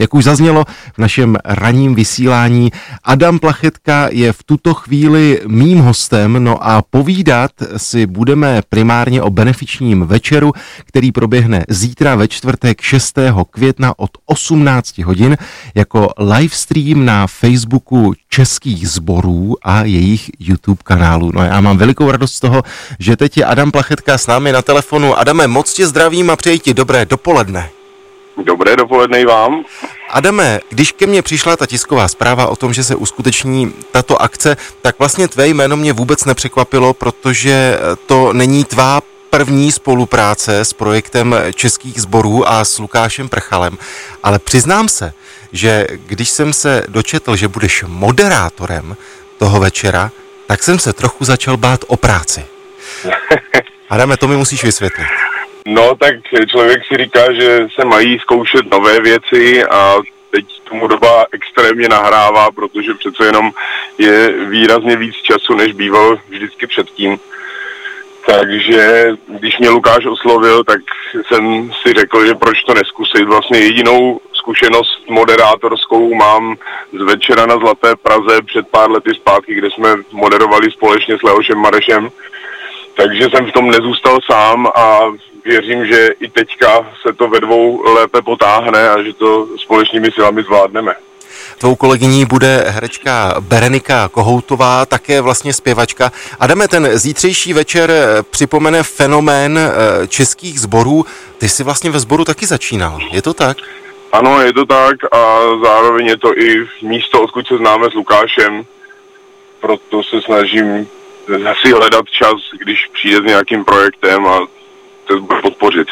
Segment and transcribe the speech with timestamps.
[0.00, 0.64] Jak už zaznělo
[0.94, 2.72] v našem ranním vysílání,
[3.04, 9.30] Adam Plachetka je v tuto chvíli mým hostem, no a povídat si budeme primárně o
[9.30, 10.52] benefičním večeru,
[10.84, 13.18] který proběhne zítra ve čtvrtek 6.
[13.50, 15.36] května od 18 hodin
[15.74, 21.30] jako livestream na Facebooku českých sborů a jejich YouTube kanálu.
[21.34, 22.62] No já mám velikou radost z toho,
[22.98, 25.18] že teď je Adam Plachetka s námi na telefonu.
[25.18, 27.79] Adame, moc tě zdravím a přeji ti dobré dopoledne.
[28.36, 29.64] Dobré dopoledne i vám.
[30.10, 34.56] Adame, když ke mně přišla ta tisková zpráva o tom, že se uskuteční tato akce,
[34.82, 41.34] tak vlastně tvé jméno mě vůbec nepřekvapilo, protože to není tvá první spolupráce s projektem
[41.54, 43.78] českých sborů a s Lukášem Prchalem,
[44.22, 45.12] ale přiznám se,
[45.52, 48.96] že když jsem se dočetl, že budeš moderátorem
[49.38, 50.10] toho večera,
[50.46, 52.44] tak jsem se trochu začal bát o práci.
[53.90, 55.06] Adame, to mi musíš vysvětlit.
[55.66, 56.14] No, tak
[56.50, 59.96] člověk si říká, že se mají zkoušet nové věci a
[60.30, 63.50] teď tomu doba extrémně nahrává, protože přece jenom
[63.98, 67.18] je výrazně víc času, než býval vždycky předtím.
[68.26, 70.80] Takže když mě Lukáš oslovil, tak
[71.26, 73.24] jsem si řekl, že proč to neskusit.
[73.24, 76.56] Vlastně jedinou zkušenost moderátorskou mám
[76.92, 81.58] z večera na Zlaté Praze před pár lety zpátky, kde jsme moderovali společně s Leošem
[81.58, 82.10] Marešem.
[83.02, 85.00] Takže jsem v tom nezůstal sám a
[85.44, 90.42] věřím, že i teďka se to ve dvou lépe potáhne a že to společnými silami
[90.42, 90.92] zvládneme.
[91.58, 96.12] Tvou kolegyní bude herečka Berenika Kohoutová, také vlastně zpěvačka.
[96.40, 97.92] Adame, ten zítřejší večer
[98.30, 101.06] připomene fenomén eh, českých sborů.
[101.38, 103.56] Ty jsi vlastně ve sboru taky začínal, je to tak?
[104.12, 108.64] Ano, je to tak a zároveň je to i místo, odkud se známe s Lukášem.
[109.60, 110.88] Proto se snažím
[111.38, 114.40] si hledat čas, když přijde s nějakým projektem a
[115.06, 115.88] to bude podpořit.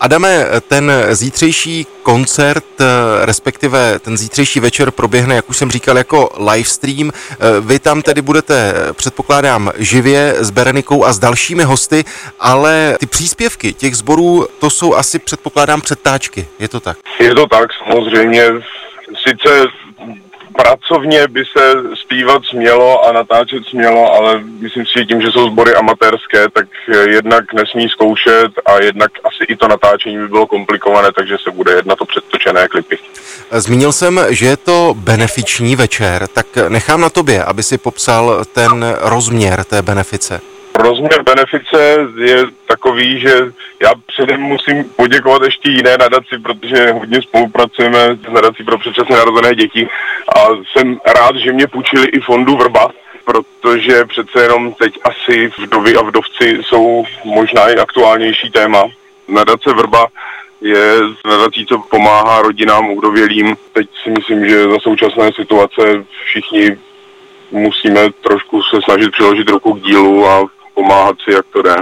[0.00, 2.84] Adame, ten zítřejší koncert, eh,
[3.26, 7.10] respektive ten zítřejší večer proběhne, jak už jsem říkal, jako livestream.
[7.10, 12.04] Eh, vy tam tedy budete, eh, předpokládám, živě s Berenikou a s dalšími hosty,
[12.40, 16.46] ale ty příspěvky těch sborů, to jsou asi, předpokládám, předtáčky.
[16.58, 16.96] Je to tak?
[17.20, 18.44] Je to tak, samozřejmě.
[19.28, 19.66] Sice
[20.56, 25.50] pracovně by se zpívat smělo a natáčet smělo, ale myslím si, že tím, že jsou
[25.50, 26.66] sbory amatérské, tak
[27.08, 31.72] jednak nesmí zkoušet a jednak asi i to natáčení by bylo komplikované, takže se bude
[31.72, 32.98] jednat o předtočené klipy.
[33.50, 38.96] Zmínil jsem, že je to benefiční večer, tak nechám na tobě, aby si popsal ten
[39.00, 40.40] rozměr té benefice.
[40.74, 43.34] Rozměr benefice je takový, že
[43.82, 47.98] já předem musím poděkovat ještě jiné nadaci, protože hodně spolupracujeme
[48.28, 49.88] s nadací pro předčasně narozené děti
[50.36, 52.90] a jsem rád, že mě půjčili i fondu Vrba,
[53.24, 58.84] protože přece jenom teď asi vdovy a vdovci jsou možná i aktuálnější téma.
[59.28, 60.06] Nadace Vrba
[60.60, 63.56] je nadací, co pomáhá rodinám udovělým.
[63.72, 66.76] Teď si myslím, že za současné situace všichni
[67.50, 71.76] musíme trošku se snažit přiložit ruku k dílu a pomáhat si, jak to jde.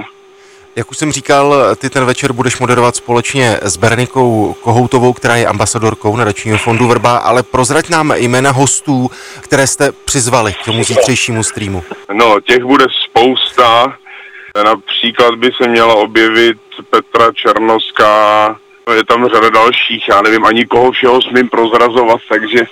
[0.76, 5.46] Jak už jsem říkal, ty ten večer budeš moderovat společně s Berenikou Kohoutovou, která je
[5.46, 9.10] ambasadorkou nadačního fondu Vrba, ale prozrať nám jména hostů,
[9.40, 11.82] které jste přizvali k tomu zítřejšímu streamu.
[12.12, 13.96] No, těch bude spousta.
[14.64, 16.58] Například by se měla objevit
[16.90, 18.56] Petra Černoská,
[18.94, 22.64] je tam řada dalších, já nevím ani koho všeho smím prozrazovat, takže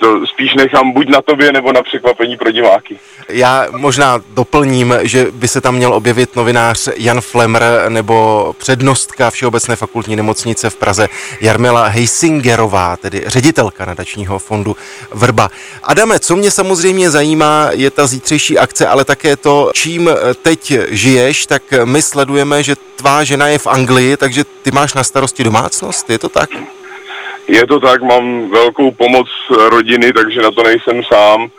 [0.00, 2.98] to spíš nechám buď na tobě, nebo na překvapení pro diváky.
[3.28, 9.76] Já možná doplním, že by se tam měl objevit novinář Jan Flemr nebo přednostka Všeobecné
[9.76, 11.08] fakultní nemocnice v Praze
[11.40, 14.76] Jarmila Heisingerová, tedy ředitelka nadačního fondu
[15.10, 15.50] Vrba.
[15.82, 20.10] Adame, co mě samozřejmě zajímá, je ta zítřejší akce, ale také to, čím
[20.42, 25.04] teď žiješ, tak my sledujeme, že tvá žena je v Anglii, takže ty máš na
[25.04, 26.50] starosti domácnost, je to tak?
[27.48, 29.28] Je to tak, mám velkou pomoc
[29.68, 31.50] rodiny, takže na to nejsem sám,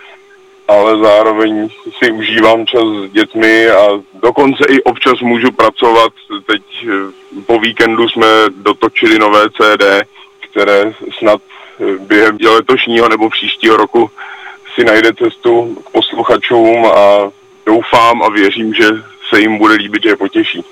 [0.70, 6.14] ale zároveň si užívám čas s dětmi a dokonce i občas můžu pracovat.
[6.46, 10.08] Teď eh, po víkendu jsme dotočili nové CD,
[10.40, 11.42] které snad
[11.80, 14.12] eh, během letošního nebo příštího roku
[14.76, 17.32] si najde cestu k posluchačům a
[17.66, 18.86] doufám a věřím, že
[19.30, 20.64] se jim bude líbit, že je potěší.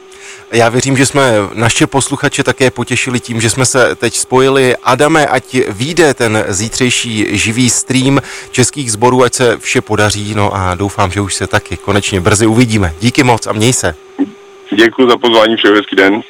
[0.51, 4.75] Já věřím, že jsme naše posluchače také potěšili tím, že jsme se teď spojili.
[4.83, 8.19] Adame, ať vyjde ten zítřejší živý stream
[8.51, 12.45] českých sborů, ať se vše podaří, no a doufám, že už se taky konečně brzy
[12.45, 12.93] uvidíme.
[12.99, 13.95] Díky moc a měj se.
[14.75, 16.21] Děkuji za pozvání, přeji hezký den.